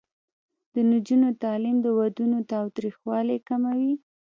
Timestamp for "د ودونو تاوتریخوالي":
1.81-3.37